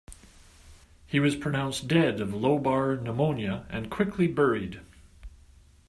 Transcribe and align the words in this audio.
He 1.05 1.19
was 1.19 1.35
pronounced 1.35 1.87
dead 1.87 2.21
of 2.21 2.33
lobar 2.33 2.97
pneumonia 2.99 3.67
and 3.69 3.91
quickly 3.91 4.25
buried. 4.25 4.79